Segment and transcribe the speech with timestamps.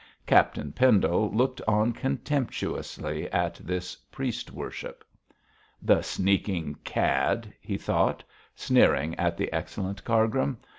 [0.25, 5.05] Captain Pendle looked on contemptuously at this priest worship.
[5.79, 8.23] 'The sneaking cad!' he thought,
[8.55, 10.57] sneering at the excellent Cargrim.